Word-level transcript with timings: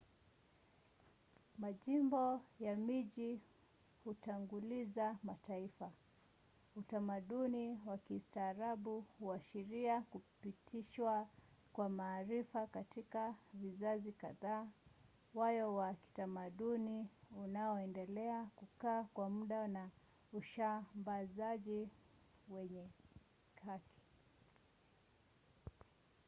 majimbo 1.57 2.41
ya 2.59 2.75
miji 2.75 3.41
hutanguliza 4.03 5.17
mataifa. 5.23 5.91
utamaduni 6.75 7.79
wa 7.85 7.97
kistaarabu 7.97 9.05
huashiria 9.19 10.01
kupitishwa 10.01 11.27
kwa 11.73 11.89
maarifa 11.89 12.67
katika 12.67 13.35
vizazi 13.53 14.11
kadhaa 14.11 14.67
wayo 15.33 15.75
wa 15.75 15.93
kitamaduni 15.93 17.09
unaoendelea 17.37 18.45
kukaa 18.55 19.03
kwa 19.03 19.29
muda 19.29 19.67
na 19.67 19.89
usambazaji 20.33 21.89
wenye 22.49 22.87
haki 23.65 24.01